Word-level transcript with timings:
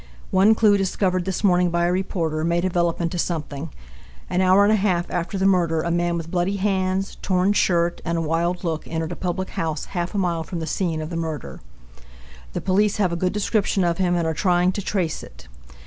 One 0.31 0.55
clue 0.55 0.77
discovered 0.79 1.25
this 1.25 1.43
morning 1.43 1.69
by 1.69 1.85
a 1.85 1.91
reporter 1.91 2.43
may 2.43 2.59
develop 2.59 2.99
into 2.99 3.19
something. 3.19 3.69
An 4.31 4.41
hour 4.41 4.63
and 4.63 4.73
a 4.73 4.75
half 4.75 5.05
after 5.11 5.37
the 5.37 5.45
murder 5.45 5.83
a 5.83 5.91
man 5.91 6.17
with 6.17 6.31
bloody 6.31 6.55
hands, 6.55 7.17
torn 7.21 7.53
shirt, 7.53 8.01
and 8.03 8.17
a 8.17 8.21
wild 8.21 8.63
look 8.63 8.87
entered 8.87 9.11
a 9.11 9.15
public 9.15 9.51
house 9.51 9.85
half 9.93 10.15
a 10.15 10.17
mile 10.17 10.43
from 10.43 10.57
the 10.59 10.65
scene 10.65 11.03
of 11.03 11.11
the 11.11 11.17
murder. 11.17 11.61
The 12.53 12.61
police 12.61 12.97
have 12.97 13.11
a 13.11 13.15
good 13.15 13.31
description 13.33 13.83
of 13.83 13.99
him 13.99 14.15
and 14.15 14.25
are 14.25 14.33
trying 14.33 14.71
to 14.71 14.81
trace 14.81 15.21
it. 15.21 15.47